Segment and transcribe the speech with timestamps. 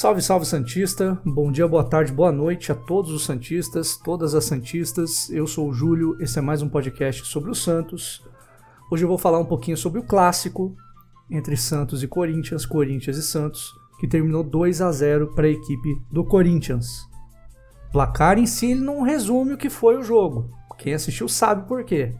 [0.00, 1.20] Salve, salve Santista!
[1.24, 5.28] Bom dia, boa tarde, boa noite a todos os Santistas, todas as Santistas.
[5.28, 8.24] Eu sou o Júlio, esse é mais um podcast sobre o Santos.
[8.92, 10.76] Hoje eu vou falar um pouquinho sobre o clássico
[11.28, 16.00] entre Santos e Corinthians, Corinthians e Santos, que terminou 2 a 0 para a equipe
[16.12, 17.08] do Corinthians.
[17.88, 20.48] O placar em si não resume o que foi o jogo.
[20.78, 22.14] Quem assistiu sabe por quê.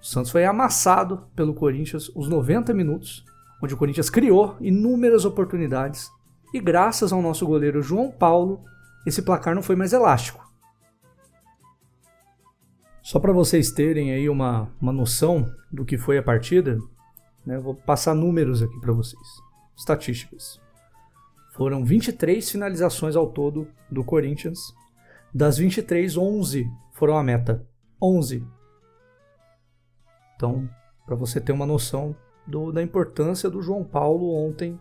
[0.00, 3.24] O Santos foi amassado pelo Corinthians os 90 minutos,
[3.60, 6.14] onde o Corinthians criou inúmeras oportunidades
[6.56, 8.64] e graças ao nosso goleiro João Paulo,
[9.06, 10.44] esse placar não foi mais elástico.
[13.02, 16.78] Só para vocês terem aí uma, uma noção do que foi a partida,
[17.44, 19.22] né, vou passar números aqui para vocês.
[19.76, 20.58] Estatísticas.
[21.52, 24.58] Foram 23 finalizações ao todo do Corinthians.
[25.32, 27.64] Das 23, 11 foram a meta.
[28.02, 28.44] 11.
[30.34, 30.68] Então,
[31.04, 32.16] para você ter uma noção
[32.46, 34.80] do, da importância do João Paulo ontem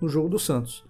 [0.00, 0.84] no jogo do Santos.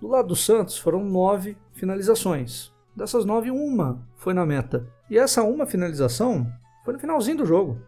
[0.00, 2.72] Do lado do Santos foram nove finalizações.
[2.94, 4.86] Dessas nove, uma foi na meta.
[5.10, 6.50] E essa uma finalização
[6.84, 7.80] foi no finalzinho do jogo.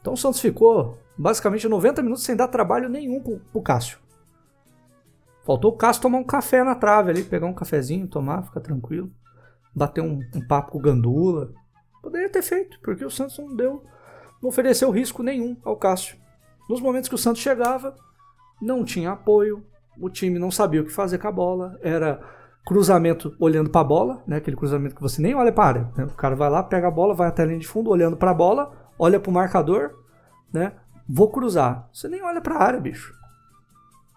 [0.00, 3.98] Então o Santos ficou basicamente 90 minutos sem dar trabalho nenhum pro, pro Cássio.
[5.44, 9.10] Faltou o Cássio tomar um café na trave ali, pegar um cafezinho, tomar, ficar tranquilo.
[9.74, 11.52] Bater um, um papo com o Gandula.
[12.02, 13.82] Poderia ter feito, porque o Santos não deu,
[14.42, 16.16] não ofereceu risco nenhum ao Cássio.
[16.68, 17.96] Nos momentos que o Santos chegava,
[18.60, 19.64] não tinha apoio,
[19.98, 22.20] o time não sabia o que fazer com a bola, era
[22.64, 24.36] cruzamento olhando para a bola, né?
[24.36, 25.92] Aquele cruzamento que você nem olha para área.
[25.96, 26.04] Né?
[26.04, 28.30] O cara vai lá, pega a bola, vai até a linha de fundo, olhando para
[28.30, 29.94] a bola, olha para o marcador,
[30.52, 30.72] né?
[31.08, 31.88] Vou cruzar.
[31.92, 33.12] Você nem olha para a área, bicho.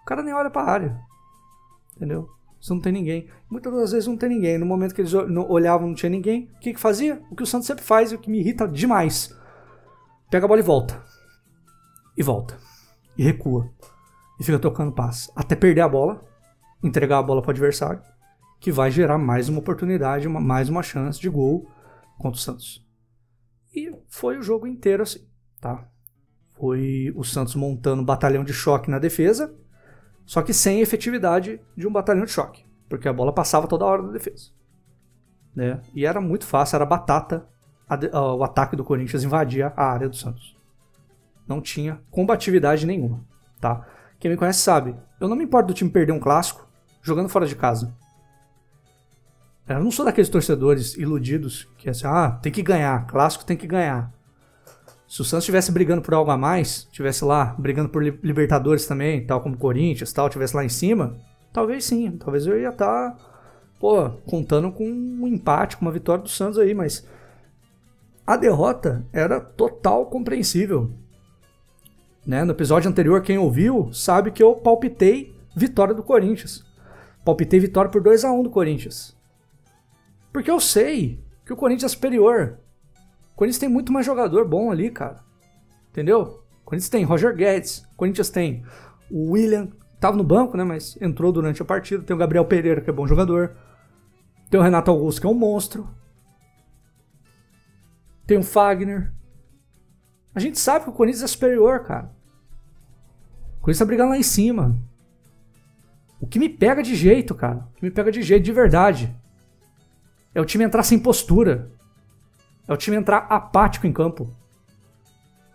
[0.02, 1.00] O cara nem olha para a área.
[1.96, 2.30] Entendeu?
[2.62, 3.28] Você não tem ninguém.
[3.50, 4.58] Muitas das vezes não tem ninguém.
[4.58, 6.52] No momento que eles olhavam, não tinha ninguém.
[6.56, 7.22] O que que fazia?
[7.31, 9.36] O que o Santos sempre faz e o que me irrita demais.
[10.30, 11.02] Pega a bola e volta.
[12.16, 12.58] E volta.
[13.18, 13.70] E recua
[14.39, 16.23] e fica tocando passe até perder a bola,
[16.83, 18.02] entregar a bola para o adversário,
[18.59, 21.69] que vai gerar mais uma oportunidade, uma, mais uma chance de gol
[22.17, 22.86] contra o Santos.
[23.75, 25.28] E foi o jogo inteiro assim,
[25.59, 25.88] tá?
[26.53, 29.53] Foi o Santos montando um batalhão de choque na defesa,
[30.25, 34.03] só que sem efetividade de um batalhão de choque, porque a bola passava toda hora
[34.03, 34.51] da defesa.
[35.53, 35.81] Né?
[35.94, 37.47] E era muito fácil, era batata
[37.88, 40.56] a, o ataque do Corinthians invadia a área do Santos.
[41.47, 43.24] Não tinha combatividade nenhuma,
[43.62, 43.85] tá?
[44.20, 44.96] Quem me conhece sabe.
[45.20, 46.68] Eu não me importo do time perder um clássico
[47.02, 47.96] jogando fora de casa.
[49.68, 53.58] Eu não sou daqueles torcedores iludidos que é assim, ah, tem que ganhar, clássico tem
[53.58, 54.14] que ganhar.
[55.08, 59.25] Se o Santos estivesse brigando por algo a mais, estivesse lá brigando por Libertadores também,
[59.25, 61.18] tal como Corinthians, tal, estivesse lá em cima,
[61.54, 63.18] talvez sim, talvez eu ia estar, tá,
[63.80, 67.08] pô, contando com um empate, com uma vitória do Santos aí, mas
[68.25, 70.92] a derrota era total compreensível.
[72.25, 72.44] Né?
[72.44, 76.66] No episódio anterior, quem ouviu sabe que eu palpitei vitória do Corinthians.
[77.24, 79.16] Palpitei vitória por 2 a 1 do Corinthians.
[80.34, 82.59] Porque eu sei que o Corinthians é superior.
[83.34, 85.24] O Corinthians tem muito mais jogador bom ali, cara.
[85.91, 86.44] Entendeu?
[86.62, 87.88] O Corinthians tem Roger Guedes.
[87.94, 88.63] O Corinthians tem
[89.09, 89.69] o William,
[90.00, 90.63] tava no banco, né?
[90.63, 92.03] Mas entrou durante a partida.
[92.03, 93.56] Tem o Gabriel Pereira, que é bom jogador.
[94.50, 95.88] Tem o Renato Augusto, que é um monstro.
[98.25, 99.13] Tem o Fagner.
[100.34, 102.15] A gente sabe que o Corinthians é superior, cara.
[103.66, 104.78] Corinthians tá brigando lá em cima.
[106.22, 109.12] O que me pega de jeito, cara, o que me pega de jeito de verdade,
[110.36, 111.72] é o time entrar sem postura.
[112.68, 114.31] É o time entrar apático em campo.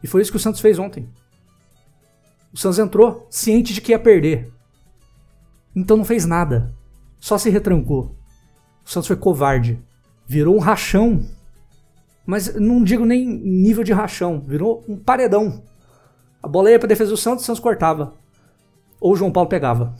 [0.03, 1.09] E foi isso que o Santos fez ontem.
[2.53, 4.53] O Santos entrou ciente de que ia perder.
[5.75, 6.75] Então não fez nada.
[7.20, 8.16] Só se retrancou.
[8.84, 9.81] O Santos foi covarde.
[10.26, 11.25] Virou um rachão
[12.31, 15.65] mas não digo nem nível de rachão, virou um paredão.
[16.42, 18.14] A bola ia para defesa do Santos, o Santos cortava.
[19.00, 19.94] Ou o João Paulo pegava.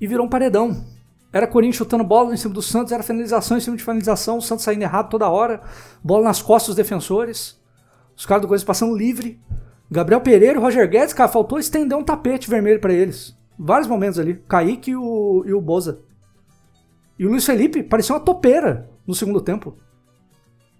[0.00, 0.84] E virou um paredão.
[1.32, 4.42] Era Corinthians chutando bola em cima do Santos, era finalização em cima de finalização, o
[4.42, 5.60] Santos saindo errado toda hora,
[6.02, 7.60] bola nas costas dos defensores,
[8.16, 9.40] os caras do Corinthians passando livre.
[9.90, 13.36] Gabriel Pereira e Roger Guedes, cara, faltou estender um tapete vermelho para eles.
[13.58, 14.34] Vários momentos ali.
[14.48, 16.00] Kaique e o, e o Boza.
[17.18, 19.76] E o Luiz Felipe parecia uma topeira no segundo tempo.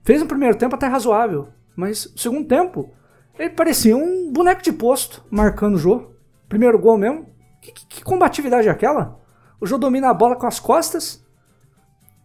[0.04, 2.90] Fez um primeiro tempo até razoável, mas no segundo tempo
[3.38, 6.14] ele parecia um boneco de posto marcando o jogo.
[6.48, 7.26] Primeiro gol mesmo.
[7.60, 9.20] Que, que, que combatividade é aquela?
[9.60, 11.24] O Jô domina a bola com as costas,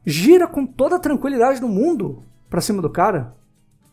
[0.05, 3.35] gira com toda a tranquilidade do mundo pra cima do cara.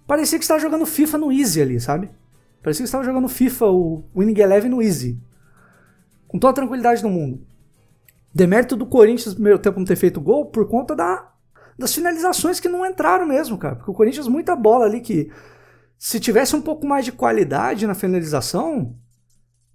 [0.06, 2.10] Parecia que estava jogando FIFA no Easy ali, sabe?
[2.62, 5.18] Parecia que estava jogando FIFA, o Winning Eleven no Easy.
[6.28, 7.46] Com toda a tranquilidade do mundo.
[8.32, 11.30] Demérito do Corinthians no primeiro tempo não ter feito gol por conta da
[11.78, 13.76] das finalizações que não entraram mesmo, cara.
[13.76, 15.30] Porque o Corinthians, muita bola ali que,
[16.02, 18.96] se tivesse um pouco mais de qualidade na finalização,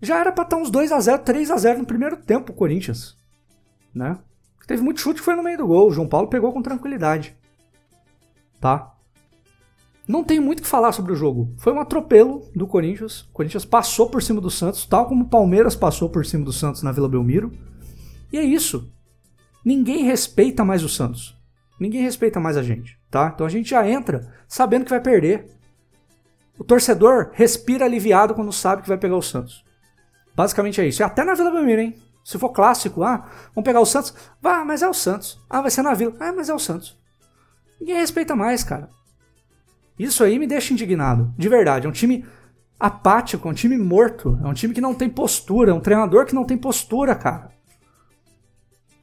[0.01, 2.55] já era pra estar uns 2 a 0 3 a 0 no primeiro tempo o
[2.55, 3.15] Corinthians.
[3.93, 4.17] né?
[4.65, 5.87] Teve muito chute que foi no meio do gol.
[5.87, 7.37] O João Paulo pegou com tranquilidade.
[8.59, 8.91] Tá?
[10.07, 11.53] Não tem muito o que falar sobre o jogo.
[11.59, 13.21] Foi um atropelo do Corinthians.
[13.21, 16.51] O Corinthians passou por cima do Santos, tal como o Palmeiras passou por cima do
[16.51, 17.51] Santos na Vila Belmiro.
[18.33, 18.91] E é isso.
[19.63, 21.39] Ninguém respeita mais o Santos.
[21.79, 23.31] Ninguém respeita mais a gente, tá?
[23.33, 25.54] Então a gente já entra sabendo que vai perder.
[26.57, 29.63] O torcedor respira aliviado quando sabe que vai pegar o Santos.
[30.35, 31.01] Basicamente é isso.
[31.01, 31.95] E até na Vila Belmiro, hein?
[32.23, 34.13] Se for clássico, ah, vamos pegar o Santos.
[34.41, 35.39] Vá, mas é o Santos.
[35.49, 36.13] Ah, vai ser na Vila.
[36.19, 36.97] Ah, mas é o Santos.
[37.79, 38.89] Ninguém respeita mais, cara.
[39.97, 41.33] Isso aí me deixa indignado.
[41.37, 41.85] De verdade.
[41.85, 42.25] É um time
[42.79, 44.39] apático, é um time morto.
[44.43, 45.71] É um time que não tem postura.
[45.71, 47.51] É um treinador que não tem postura, cara.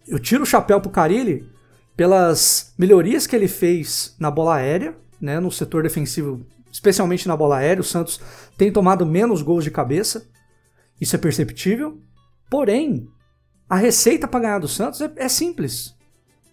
[0.06, 1.48] Eu tiro o chapéu pro Carilli
[1.96, 7.58] pelas melhorias que ele fez na bola aérea, né, no setor defensivo, especialmente na bola
[7.58, 7.82] aérea.
[7.82, 8.18] O Santos
[8.56, 10.26] tem tomado menos gols de cabeça.
[10.98, 12.00] Isso é perceptível.
[12.50, 13.06] Porém,
[13.68, 15.94] a receita para ganhar do Santos é, é simples.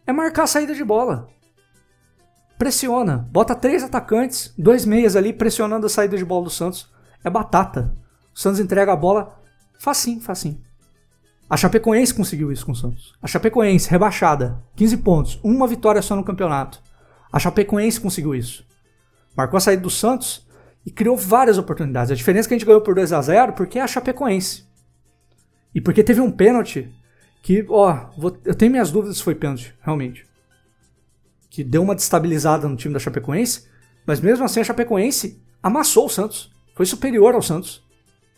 [0.06, 1.30] É marcar a saída de bola.
[2.58, 3.30] Pressiona.
[3.32, 6.90] Bota três atacantes, dois meias ali pressionando a saída de bola do Santos.
[7.24, 7.96] É batata.
[8.36, 9.40] O Santos entrega a bola
[9.80, 10.62] facinho, facinho.
[11.50, 13.14] A Chapecoense conseguiu isso com o Santos.
[13.22, 16.80] A Chapecoense, rebaixada, 15 pontos, uma vitória só no campeonato.
[17.32, 18.69] A Chapecoense conseguiu isso.
[19.36, 20.48] Marcou a saída do Santos
[20.86, 22.12] e criou várias oportunidades.
[22.12, 24.68] A diferença é que a gente ganhou por 2 a 0 porque é a Chapecoense.
[25.74, 26.92] E porque teve um pênalti
[27.42, 30.26] que, ó, vou, eu tenho minhas dúvidas se foi pênalti, realmente.
[31.50, 33.68] Que deu uma destabilizada no time da Chapecoense,
[34.06, 36.52] mas mesmo assim a Chapecoense amassou o Santos.
[36.76, 37.84] Foi superior ao Santos.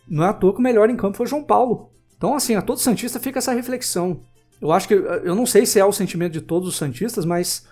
[0.08, 1.92] Não é à toa que o melhor em campo foi o João Paulo.
[2.18, 4.22] Então, assim, a todo Santista fica essa reflexão.
[4.62, 7.66] Eu acho que, eu não sei se é o sentimento de todos os Santistas, mas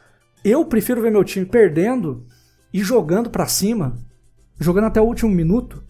[0.43, 2.25] eu prefiro ver meu time perdendo
[2.73, 3.97] e jogando para cima,
[4.59, 5.83] jogando até o último minuto,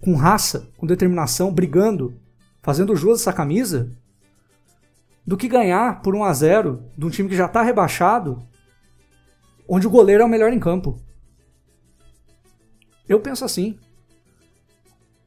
[0.00, 2.20] com raça, com determinação, brigando,
[2.62, 3.90] fazendo jus essa camisa,
[5.26, 8.42] do que ganhar por 1 a 0 de um time que já está rebaixado,
[9.68, 11.00] onde o goleiro é o melhor em campo.
[13.08, 13.78] Eu penso assim.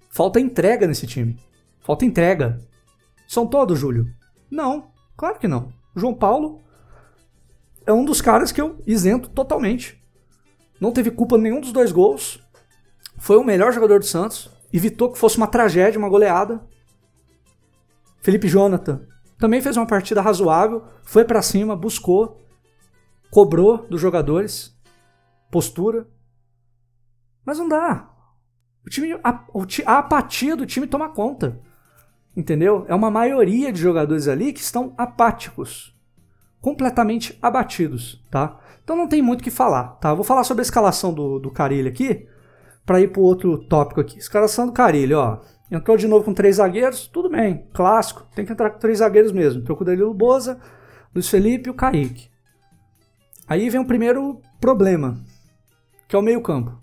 [0.09, 1.37] Falta entrega nesse time.
[1.81, 2.59] Falta entrega.
[3.27, 4.11] São todos, Júlio?
[4.49, 5.73] Não, claro que não.
[5.95, 6.61] João Paulo
[7.85, 10.01] é um dos caras que eu isento totalmente.
[10.79, 12.39] Não teve culpa nenhum dos dois gols.
[13.17, 14.49] Foi o melhor jogador do Santos.
[14.73, 16.61] Evitou que fosse uma tragédia, uma goleada.
[18.21, 19.07] Felipe Jonathan
[19.37, 22.41] também fez uma partida razoável, foi para cima, buscou,
[23.29, 24.75] cobrou dos jogadores,
[25.51, 26.07] postura.
[27.45, 28.09] Mas não dá.
[28.85, 29.45] O time, a,
[29.85, 31.59] a apatia do time toma conta.
[32.35, 32.85] Entendeu?
[32.87, 35.95] É uma maioria de jogadores ali que estão apáticos,
[36.59, 38.59] completamente abatidos, tá?
[38.85, 40.13] Então não tem muito o que falar, tá?
[40.13, 42.25] vou falar sobre a escalação do, do Carilho aqui,
[42.85, 44.17] para ir para outro tópico aqui.
[44.17, 45.41] Escalação do Carilho, ó.
[45.69, 49.31] Entrou de novo com três zagueiros, tudo bem, clássico, tem que entrar com três zagueiros
[49.31, 49.61] mesmo.
[49.61, 50.61] Entrou com o Danilo Boza,
[51.13, 52.29] Luiz Felipe e o Kaique.
[53.47, 55.19] Aí vem o primeiro problema,
[56.07, 56.79] que é o meio-campo.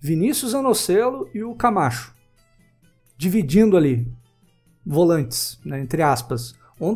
[0.00, 2.12] Vinícius Anocelo e o Camacho
[3.22, 4.12] dividindo ali
[4.84, 6.54] volantes, né, entre aspas.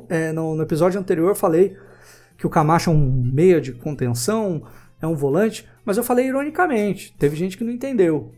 [0.09, 1.77] É, no, no, episódio anterior eu falei
[2.37, 4.63] que o Camacho é um meia de contenção,
[5.01, 7.15] é um volante, mas eu falei ironicamente.
[7.19, 8.33] Teve gente que não entendeu.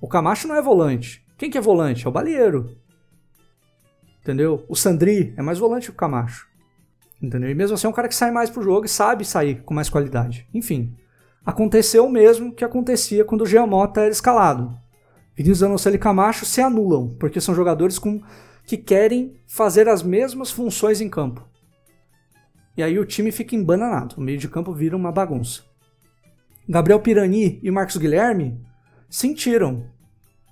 [0.00, 1.24] O Camacho não é volante.
[1.38, 2.06] Quem que é volante?
[2.06, 2.76] É o Balieiro.
[4.20, 4.64] Entendeu?
[4.68, 6.46] O Sandri é mais volante que o Camacho.
[7.20, 7.50] Entendeu?
[7.50, 9.74] E mesmo assim é um cara que sai mais pro jogo e sabe sair com
[9.74, 10.46] mais qualidade.
[10.52, 10.96] Enfim,
[11.44, 14.76] aconteceu o mesmo que acontecia quando o Geomota era escalado.
[15.34, 18.20] Vinícius Anocelo e Camacho se anulam, porque são jogadores com,
[18.66, 21.48] que querem fazer as mesmas funções em campo.
[22.76, 25.62] E aí o time fica embananado, o meio de campo vira uma bagunça.
[26.68, 28.60] Gabriel Pirani e Marcos Guilherme
[29.10, 29.86] sentiram,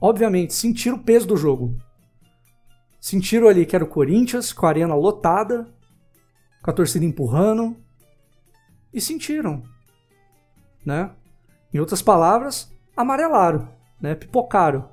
[0.01, 1.77] obviamente, sentiram o peso do jogo.
[3.01, 5.73] Sentiram ali que era o Corinthians, com a arena lotada,
[6.63, 7.77] com a torcida empurrando,
[8.93, 9.63] e sentiram,
[10.85, 11.11] né?
[11.73, 14.15] Em outras palavras, amarelaram né?
[14.15, 14.89] Pipocaram.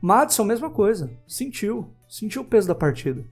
[0.00, 1.10] Madison, mesma coisa.
[1.26, 1.92] Sentiu.
[2.08, 3.24] Sentiu o peso da partida.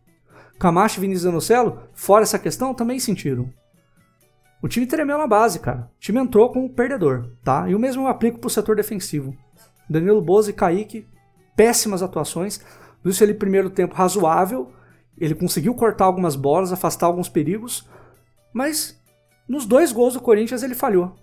[0.59, 3.49] Camacho e Vinícius Anocelo, fora essa questão, também sentiram.
[4.61, 5.89] O time tremeu na base, cara.
[5.97, 7.69] O time entrou com o perdedor, tá?
[7.69, 9.37] E o mesmo eu aplico pro setor defensivo.
[9.89, 11.07] Danilo Boza e Kaique,
[11.57, 12.61] péssimas atuações.
[13.05, 14.73] Luiz Felipe, primeiro tempo razoável.
[15.17, 17.89] Ele conseguiu cortar algumas bolas, afastar alguns perigos.
[18.53, 19.01] Mas
[19.49, 21.15] nos dois gols do Corinthians ele falhou.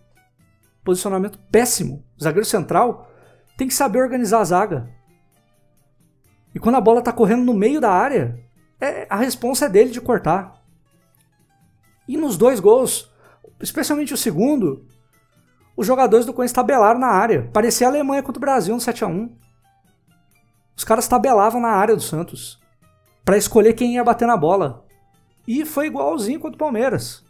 [0.83, 2.05] Posicionamento péssimo.
[2.17, 3.11] O zagueiro central
[3.57, 4.89] tem que saber organizar a zaga.
[6.53, 8.44] E quando a bola está correndo no meio da área,
[8.85, 10.61] é, a responsa é dele de cortar.
[12.07, 13.11] E nos dois gols,
[13.59, 14.85] especialmente o segundo,
[15.75, 17.49] os jogadores do Corinthians tabelaram na área.
[17.51, 19.35] Parecia a Alemanha contra o Brasil no 7 a 1
[20.75, 22.59] Os caras tabelavam na área do Santos
[23.23, 24.85] para escolher quem ia bater na bola.
[25.47, 27.25] E foi igualzinho contra o Palmeiras.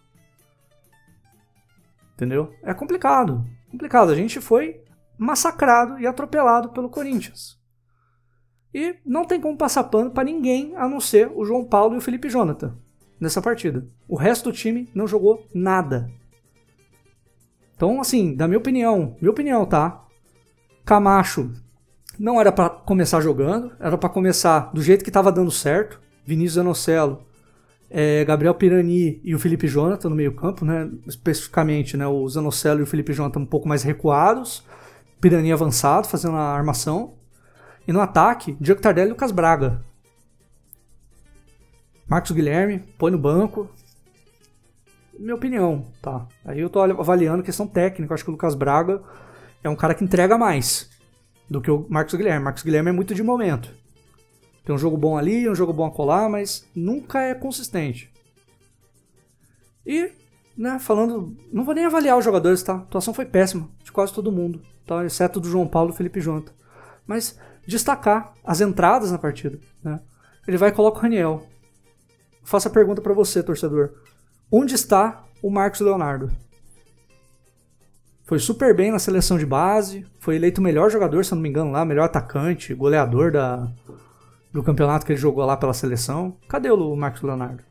[2.14, 2.54] Entendeu?
[2.64, 3.46] É complicado.
[3.72, 4.12] Complicado.
[4.12, 4.82] A gente foi
[5.18, 7.58] massacrado e atropelado pelo Corinthians.
[8.76, 11.98] E não tem como passar pano para ninguém a não ser o João Paulo e
[11.98, 12.76] o Felipe Jonathan
[13.18, 13.88] nessa partida.
[14.06, 16.12] O resto do time não jogou nada.
[17.74, 20.06] Então, assim, da minha opinião, minha opinião, tá?
[20.84, 21.54] Camacho
[22.20, 26.02] não era para começar jogando, era para começar do jeito que estava dando certo.
[26.26, 27.26] Vinícius Anocelo,
[27.90, 30.92] é, Gabriel Pirani e o Felipe Jonathan no meio-campo, né?
[31.08, 32.06] Especificamente, né?
[32.06, 34.66] O Zanocelo e o Felipe Jonathan um pouco mais recuados.
[35.22, 37.14] Pirani avançado, fazendo a armação.
[37.88, 39.84] E no ataque, Diego Tardelli e Lucas Braga.
[42.08, 43.70] Marcos Guilherme, põe no banco.
[45.18, 46.28] Minha opinião, tá?
[46.44, 48.14] Aí eu tô avaliando questão técnica.
[48.14, 49.02] Acho que o Lucas Braga
[49.64, 50.90] é um cara que entrega mais
[51.50, 52.44] do que o Marcos Guilherme.
[52.44, 53.74] Marcos Guilherme é muito de momento.
[54.66, 58.12] Tem um jogo bom ali, um jogo bom a colar, mas nunca é consistente.
[59.86, 60.12] E,
[60.58, 61.38] né, falando.
[61.54, 62.74] Não vou nem avaliar os jogadores, tá?
[62.74, 65.06] A atuação foi péssima de quase todo mundo, tá?
[65.06, 66.52] Exceto do João Paulo e Felipe Jonta.
[67.06, 70.00] Mas destacar as entradas na partida, né?
[70.48, 71.44] Ele vai e coloca o Raniel.
[72.44, 73.94] Faço a pergunta para você, torcedor.
[74.52, 76.32] Onde está o Marcos Leonardo?
[78.24, 81.50] Foi super bem na seleção de base, foi eleito o melhor jogador, se não me
[81.50, 83.72] engano, lá, melhor atacante, goleador da,
[84.52, 86.38] do campeonato que ele jogou lá pela seleção.
[86.48, 87.64] Cadê o Marcos Leonardo?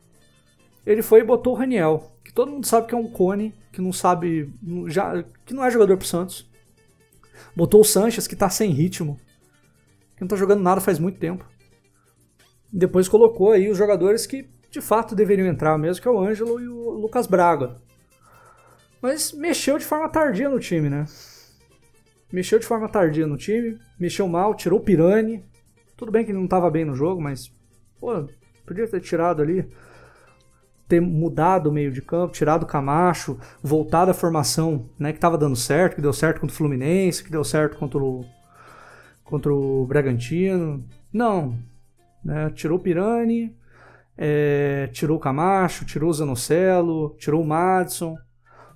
[0.85, 3.81] Ele foi e botou o Raniel, que todo mundo sabe que é um cone, que
[3.81, 4.53] não sabe,
[4.87, 6.49] já, que não é jogador pro Santos.
[7.55, 9.19] Botou o Sanches, que tá sem ritmo,
[10.15, 11.45] que não tá jogando nada faz muito tempo.
[12.71, 16.59] Depois colocou aí os jogadores que de fato deveriam entrar mesmo, que é o Ângelo
[16.59, 17.77] e o Lucas Braga.
[19.01, 21.05] Mas mexeu de forma tardia no time, né?
[22.31, 25.45] Mexeu de forma tardia no time, mexeu mal, tirou o Pirani.
[25.95, 27.53] Tudo bem que ele não estava bem no jogo, mas
[27.99, 28.27] pô,
[28.65, 29.69] podia ter tirado ali,
[30.87, 35.37] ter mudado o meio de campo, tirado o Camacho, voltado à formação, né, que estava
[35.37, 38.25] dando certo, que deu certo contra o Fluminense, que deu certo contra o
[39.25, 40.85] contra o Bragantino.
[41.11, 41.57] Não,
[42.23, 43.53] né, tirou o Pirani,
[44.17, 48.15] é, tirou o Camacho, tirou o Zanocelo, tirou o Madison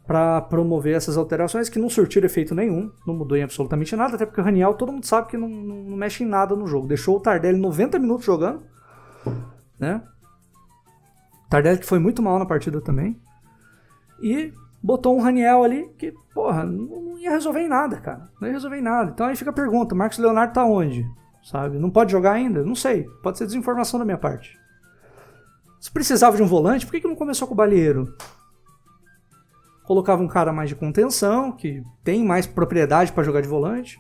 [0.06, 4.26] para promover essas alterações que não surtiram efeito nenhum, não mudou em absolutamente nada, até
[4.26, 6.88] porque o Raniel todo mundo sabe que não, não, não mexe em nada no jogo.
[6.88, 8.64] Deixou o Tardelli 90 minutos jogando,
[9.80, 10.02] né?
[11.48, 13.20] Tardelli que foi muito mal na partida também.
[14.22, 14.52] E
[14.82, 18.30] botou um Raniel ali que, porra, não ia resolver em nada, cara.
[18.40, 19.12] Não ia resolver em nada.
[19.12, 21.06] Então aí fica a pergunta, Marcos Leonardo tá onde?
[21.44, 21.78] Sabe?
[21.78, 22.64] Não pode jogar ainda?
[22.64, 23.04] Não sei.
[23.24, 24.58] Pode ser desinformação da minha parte.
[25.80, 28.14] Se precisava de um volante, por que, que não começou com o Balieiro?
[29.86, 34.00] Colocava um cara mais de contenção, que tem mais propriedade para jogar de volante.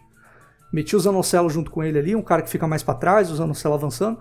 [0.71, 3.35] Metia o Zanocelo junto com ele ali, um cara que fica mais para trás, o
[3.35, 4.19] Zanocelo avançando.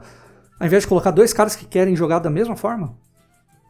[0.58, 2.96] Ao invés de colocar dois caras que querem jogar da mesma forma,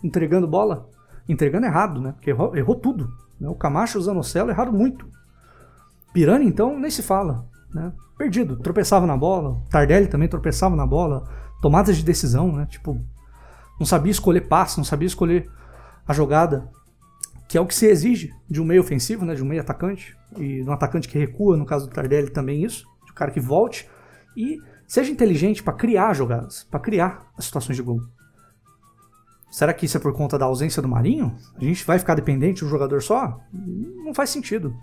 [0.02, 0.88] entregando bola.
[1.28, 2.12] Entregando errado, né?
[2.12, 3.12] Porque errou, errou tudo.
[3.38, 3.49] Né?
[3.49, 5.06] O Camacho e o Zanocelo erraram muito.
[6.12, 7.47] Pirani, então, nem se fala.
[7.73, 7.92] Né?
[8.16, 9.61] Perdido, tropeçava na bola.
[9.70, 11.28] Tardelli também tropeçava na bola.
[11.61, 12.66] Tomadas de decisão, né?
[12.66, 13.00] Tipo,
[13.78, 15.50] não sabia escolher passe, não sabia escolher
[16.06, 16.68] a jogada,
[17.49, 20.16] que é o que se exige de um meio ofensivo, né, de um meio atacante,
[20.37, 23.30] e de um atacante que recua, no caso do Tardelli também isso, de um cara
[23.30, 23.88] que volte
[24.37, 28.00] e seja inteligente para criar jogadas, para criar as situações de gol.
[29.50, 31.35] Será que isso é por conta da ausência do Marinho?
[31.57, 33.40] A gente vai ficar dependente de um jogador só?
[33.52, 34.75] Não faz sentido.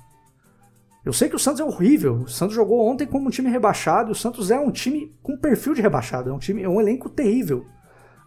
[1.06, 2.24] Eu sei que o Santos é horrível.
[2.24, 4.12] O Santos jogou ontem como um time rebaixado.
[4.12, 6.32] O Santos é um time com perfil de rebaixado.
[6.32, 7.64] É um time, é um elenco terrível.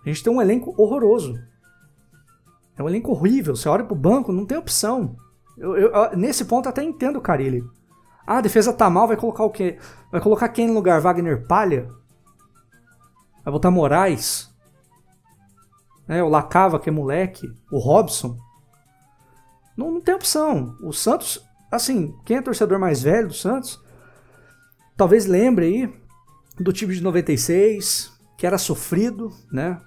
[0.04, 1.36] A gente tem um elenco horroroso.
[2.76, 3.56] É um elenco horrível.
[3.56, 5.16] Você olha pro banco, não tem opção.
[5.58, 7.64] Eu, eu, nesse ponto até entendo o Carilli.
[8.24, 9.76] Ah, a defesa tá mal, vai colocar o quê?
[10.12, 11.00] Vai colocar quem no lugar?
[11.00, 11.88] Wagner Palha?
[13.42, 14.47] Vai botar Moraes?
[16.08, 17.52] É, o Lacava, que é moleque?
[17.70, 18.38] O Robson?
[19.76, 20.74] Não, não tem opção.
[20.82, 23.78] O Santos, assim, quem é torcedor mais velho do Santos,
[24.96, 25.94] talvez lembre aí
[26.58, 29.78] do time de 96, que era sofrido, né?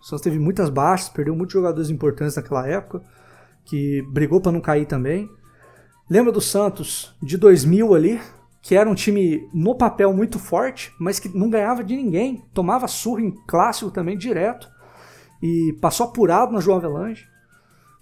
[0.00, 3.02] O Santos teve muitas baixas, perdeu muitos jogadores importantes naquela época,
[3.64, 5.28] que brigou para não cair também.
[6.08, 8.20] Lembra do Santos de 2000 ali,
[8.62, 12.86] que era um time no papel muito forte, mas que não ganhava de ninguém, tomava
[12.86, 14.77] surra em clássico também direto
[15.42, 17.26] e passou apurado na João Avelange.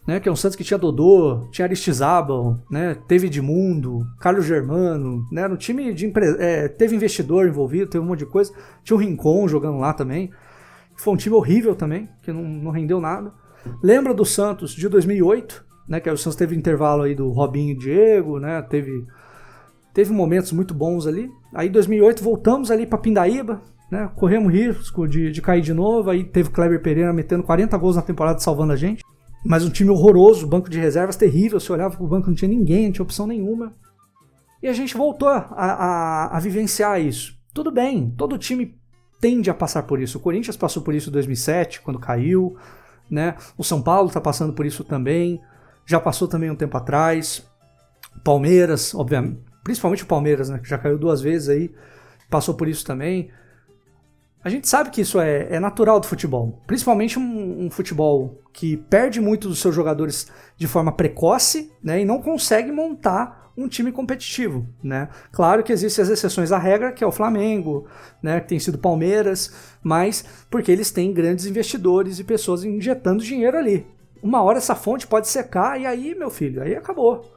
[0.07, 5.26] Né, que é um Santos que tinha Dodô, tinha Aristizábal, né, teve Edmundo, Carlos Germano,
[5.33, 8.52] né, era um time de é, teve investidor envolvido, teve um monte de coisa,
[8.85, 10.31] tinha o Rincon jogando lá também.
[10.97, 13.33] Foi um time horrível também, que não, não rendeu nada.
[13.83, 16.00] Lembra do Santos de 2008, né?
[16.00, 18.62] Que o Santos teve intervalo aí do Robinho e Diego, né?
[18.62, 19.07] Teve,
[19.93, 21.31] teve momentos muito bons ali.
[21.55, 24.11] Aí em 2008 voltamos ali para Pindaíba, né?
[24.16, 26.11] Corremos risco de, de cair de novo.
[26.11, 29.05] Aí teve Kleber Pereira metendo 40 gols na temporada salvando a gente.
[29.45, 31.61] Mas um time horroroso, banco de reservas terrível.
[31.61, 33.75] Você olhava pro banco, não tinha ninguém, não tinha opção nenhuma.
[34.62, 37.37] E a gente voltou a, a, a vivenciar isso.
[37.55, 38.76] Tudo bem, todo time
[39.21, 40.19] tende a passar por isso.
[40.19, 42.57] O Corinthians passou por isso em 2007, quando caiu.
[43.09, 43.37] Né?
[43.57, 45.40] O São Paulo está passando por isso também.
[45.87, 47.47] Já passou também um tempo atrás.
[48.25, 51.75] Palmeiras, obviamente, principalmente o Palmeiras, né, que já caiu duas vezes aí,
[52.28, 53.31] passou por isso também.
[54.46, 58.76] A gente sabe que isso é, é natural do futebol, principalmente um, um, futebol que
[58.76, 63.90] perde muito dos seus jogadores de forma precoce né, e não consegue montar um time
[63.90, 64.64] competitivo.
[64.80, 65.08] Né?
[65.32, 67.88] Claro que existem as exceções à regra, que é o Flamengo,
[68.22, 73.58] né, que tem sido Palmeiras, mas porque eles têm grandes investidores e pessoas injetando dinheiro
[73.58, 73.84] ali.
[74.22, 77.28] Uma hora essa fonte pode secar e aí, meu filho, aí acabou.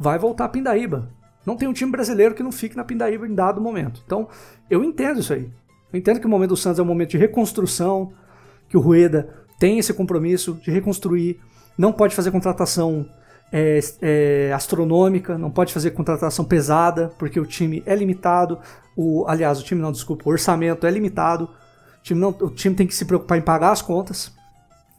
[0.00, 1.10] Vai voltar a Pindaíba.
[1.44, 4.02] Não tem um time brasileiro que não fique na Pindaíba em dado momento.
[4.06, 4.26] Então,
[4.70, 5.50] eu entendo isso aí.
[5.92, 8.12] Eu entendo que o momento do Santos é um momento de reconstrução,
[8.68, 11.40] que o Rueda tem esse compromisso de reconstruir,
[11.76, 13.08] não pode fazer contratação
[13.52, 18.58] é, é, astronômica, não pode fazer contratação pesada, porque o time é limitado.
[18.96, 21.44] O, aliás, o time não, desculpa, o orçamento é limitado.
[21.44, 24.32] O time, não, o time tem que se preocupar em pagar as contas,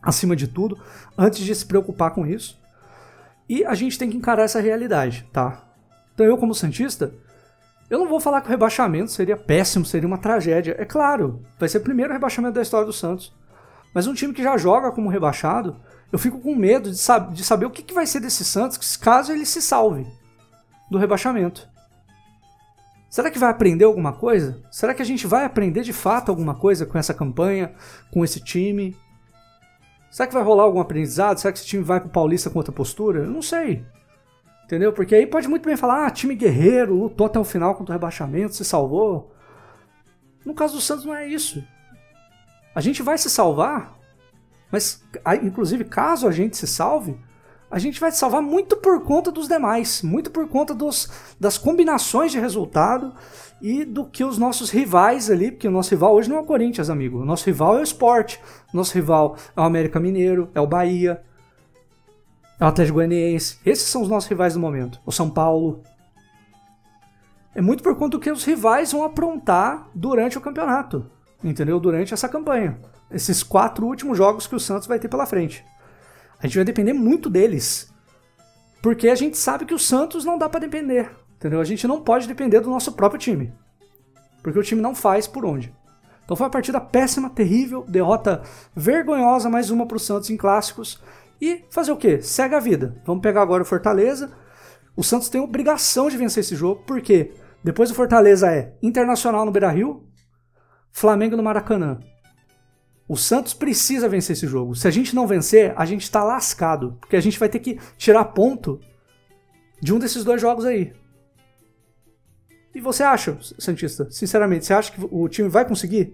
[0.02, 0.78] acima de tudo,
[1.18, 2.60] antes de se preocupar com isso.
[3.48, 5.64] E a gente tem que encarar essa realidade, tá?
[6.14, 7.14] Então eu, como Santista,
[7.90, 10.76] eu não vou falar que o rebaixamento seria péssimo, seria uma tragédia.
[10.78, 13.34] É claro, vai ser o primeiro rebaixamento da história do Santos.
[13.94, 15.78] Mas um time que já joga como rebaixado,
[16.12, 18.96] eu fico com medo de, sab de saber o que, que vai ser desse Santos
[18.96, 20.06] caso ele se salve
[20.92, 21.68] do rebaixamento.
[23.10, 24.62] Será que vai aprender alguma coisa?
[24.72, 27.74] Será que a gente vai aprender de fato alguma coisa com essa campanha,
[28.14, 28.96] com esse time?
[30.12, 31.40] Será que vai rolar algum aprendizado?
[31.40, 33.22] Será que esse time vai pro Paulista com outra postura?
[33.22, 33.84] Eu não sei.
[34.70, 34.94] Entendeu?
[34.94, 37.96] Porque aí pode muito bem falar, ah, time guerreiro, lutou até o final contra o
[37.96, 39.34] rebaixamento, se salvou.
[40.46, 41.64] No caso do Santos não é isso.
[42.76, 43.98] A gente vai se salvar,
[44.72, 45.04] mas
[45.42, 47.20] inclusive caso a gente se salve,
[47.72, 51.58] a gente vai se salvar muito por conta dos demais, muito por conta dos, das
[51.58, 53.12] combinações de resultado
[53.60, 56.46] e do que os nossos rivais ali, porque o nosso rival hoje não é o
[56.46, 57.22] Corinthians, amigo.
[57.22, 58.40] O nosso rival é o esporte.
[58.72, 61.24] O nosso rival é o América Mineiro, é o Bahia,
[62.60, 63.58] é o Atlético Goianiense.
[63.66, 65.00] Esses são os nossos rivais do momento.
[65.06, 65.82] O São Paulo.
[67.56, 71.10] É muito por conta do que os rivais vão aprontar durante o campeonato.
[71.44, 71.80] Entendeu?
[71.80, 72.80] Durante essa campanha.
[73.10, 75.66] Esses quatro últimos jogos que o Santos vai ter pela frente.
[76.40, 77.94] A gente vai depender muito deles.
[78.82, 81.12] Porque a gente sabe que o Santos não dá para depender.
[81.38, 81.62] Entendeu?
[81.62, 83.54] A gente não pode depender do nosso próprio time.
[84.44, 85.74] Porque o time não faz por onde.
[86.24, 88.44] Então foi uma partida péssima, terrível, derrota
[88.76, 91.02] vergonhosa, mais uma para o Santos em clássicos.
[91.42, 92.22] E fazer o quê?
[92.22, 93.02] Segue a vida.
[93.06, 94.32] Vamos pegar agora o Fortaleza.
[94.96, 97.32] O Santos tem obrigação de vencer esse jogo, porque
[97.64, 100.06] depois do Fortaleza é Internacional no Beira-Rio,
[100.92, 102.00] Flamengo no Maracanã.
[103.08, 104.76] O Santos precisa vencer esse jogo.
[104.76, 107.80] Se a gente não vencer, a gente está lascado, porque a gente vai ter que
[107.98, 108.80] tirar ponto
[109.82, 110.94] de um desses dois jogos aí.
[112.74, 116.14] E você acha, Santista, sinceramente, você acha que o time vai conseguir?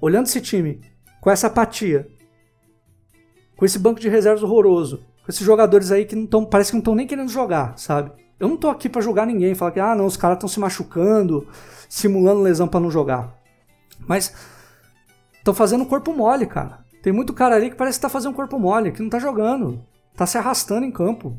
[0.00, 0.80] Olhando esse time
[1.20, 2.08] com essa apatia,
[3.58, 6.76] com esse banco de reservas horroroso, com esses jogadores aí que não estão, parece que
[6.76, 8.12] não estão nem querendo jogar, sabe?
[8.38, 10.60] Eu não tô aqui para julgar ninguém, falar que ah, não, os caras estão se
[10.60, 11.44] machucando,
[11.88, 13.36] simulando lesão para não jogar.
[14.06, 14.32] Mas
[15.36, 16.78] estão fazendo corpo mole, cara.
[17.02, 19.84] Tem muito cara ali que parece que tá fazendo corpo mole, que não tá jogando,
[20.14, 21.36] tá se arrastando em campo.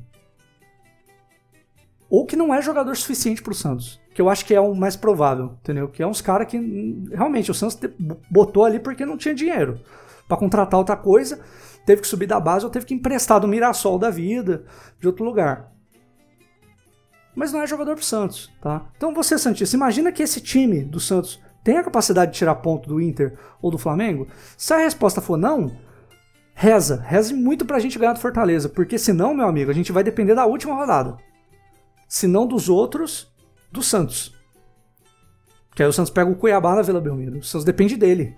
[2.09, 4.97] Ou que não é jogador suficiente pro Santos, que eu acho que é o mais
[4.97, 5.87] provável, entendeu?
[5.87, 6.57] Que é uns caras que
[7.13, 7.79] realmente o Santos
[8.29, 9.79] botou ali porque não tinha dinheiro
[10.27, 11.39] para contratar outra coisa
[11.85, 14.65] teve que subir da base ou teve que emprestar do Mirassol da vida,
[14.99, 15.71] de outro lugar.
[17.35, 18.85] Mas não é jogador pro Santos, tá?
[18.97, 22.89] Então você, Santista, imagina que esse time do Santos tem a capacidade de tirar ponto
[22.89, 24.27] do Inter ou do Flamengo?
[24.57, 25.71] Se a resposta for não,
[26.53, 30.03] reza, reze muito pra gente ganhar do Fortaleza, porque senão, meu amigo, a gente vai
[30.03, 31.17] depender da última rodada.
[32.07, 33.31] Se não dos outros,
[33.71, 34.35] do Santos.
[35.75, 37.37] Que aí o Santos pega o Cuiabá na Vila Belmiro.
[37.37, 38.35] O Santos depende dele.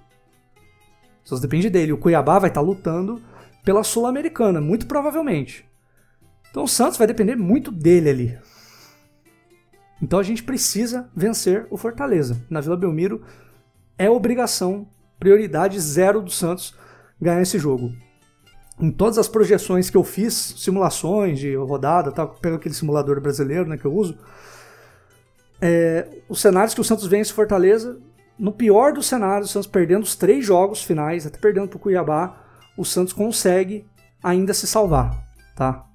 [1.24, 1.94] O Santos depende dele.
[1.94, 3.22] O Cuiabá vai estar tá lutando
[3.64, 5.66] pela Sul-Americana, muito provavelmente.
[6.50, 8.40] Então o Santos vai depender muito dele ali.
[10.02, 12.42] Então a gente precisa vencer o Fortaleza.
[12.50, 13.24] Na Vila Belmiro
[13.98, 14.88] é obrigação,
[15.20, 16.76] prioridade zero do Santos
[17.20, 17.94] ganhar esse jogo.
[18.80, 23.70] Em todas as projeções que eu fiz, simulações de rodada, tá, pego aquele simulador brasileiro
[23.70, 24.18] né, que eu uso,
[25.62, 28.00] é, os cenários que o Santos vence Fortaleza,
[28.40, 31.80] no pior dos cenários, o Santos perdendo os três jogos finais, até perdendo para o
[31.80, 32.44] Cuiabá,
[32.78, 33.86] o Santos consegue
[34.24, 35.24] ainda se salvar,
[35.56, 35.86] tá?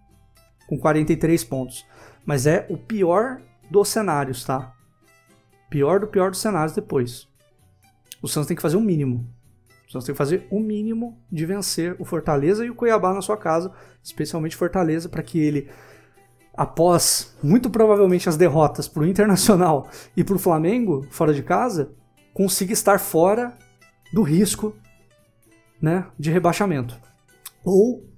[0.69, 1.87] Com 43 pontos.
[2.25, 4.73] Mas é o pior dos cenários, tá?
[5.71, 7.29] Pior do pior dos cenários depois.
[8.23, 9.29] o Santos tem que fazer o mínimo.
[9.87, 13.23] O Santos tem que fazer o mínimo de vencer o Fortaleza e o Cuiabá na
[13.23, 15.69] sua casa, especialmente Fortaleza, para que ele,
[16.57, 21.93] após muito provavelmente as derrotas para o Internacional e para o Flamengo fora de casa,
[22.35, 23.57] consiga estar fora
[24.13, 24.75] do risco
[25.81, 26.99] né, de rebaixamento.
[27.65, 28.09] Ou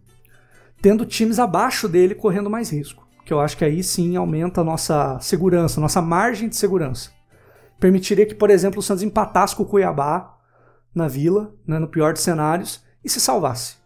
[0.81, 3.07] tendo times abaixo dele correndo mais risco.
[3.25, 7.11] Que eu acho que aí sim aumenta a nossa segurança, nossa margem de segurança.
[7.79, 10.37] Permitiria que, por exemplo, o Santos empatasse com o Cuiabá
[10.95, 13.77] na Vila, né, no pior dos cenários, e se salvasse.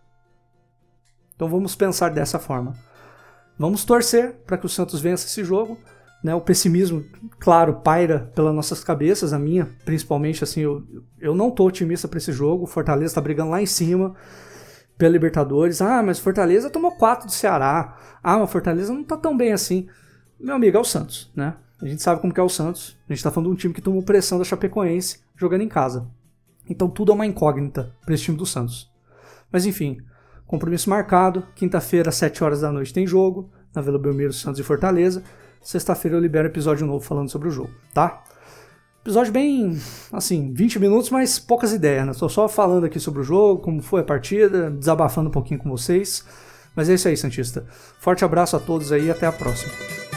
[1.35, 2.75] Então vamos pensar dessa forma.
[3.59, 5.79] Vamos torcer para que o Santos vença esse jogo.
[6.23, 7.05] Né, o pessimismo,
[7.41, 10.45] claro, paira pelas nossas cabeças, a minha principalmente.
[10.45, 10.85] Assim, eu,
[11.21, 12.65] eu não tô otimista para esse jogo.
[12.65, 14.15] O Fortaleza está brigando lá em cima
[14.97, 15.83] pela Libertadores.
[15.83, 17.99] Ah, mas Fortaleza tomou 4 do Ceará.
[18.23, 19.89] Ah, mas Fortaleza não tá tão bem assim.
[20.39, 21.57] Meu amigo, é o Santos, né?
[21.81, 22.97] A gente sabe como que é o Santos.
[23.09, 26.09] A gente tá falando de um time que tomou pressão da Chapecoense jogando em casa.
[26.71, 28.89] Então tudo é uma incógnita para esse time do Santos.
[29.51, 29.99] Mas enfim,
[30.47, 31.45] compromisso marcado.
[31.57, 33.51] Quinta-feira, às 7 horas da noite, tem jogo.
[33.75, 35.25] Na Vila Belmiro, Santos e Fortaleza.
[35.62, 38.25] Sexta-feira eu libero episódio novo falando sobre o jogo, tá?
[39.03, 39.79] Episódio bem,
[40.12, 42.12] assim, 20 minutos, mas poucas ideias, né?
[42.12, 45.70] Estou só falando aqui sobre o jogo, como foi a partida, desabafando um pouquinho com
[45.70, 46.25] vocês.
[46.75, 47.64] Mas é isso aí, Santista.
[47.98, 50.12] Forte abraço a todos aí e até a próxima.